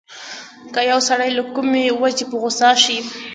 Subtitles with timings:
[0.73, 2.97] که يو سړی له کومې وجې په غوسه شي.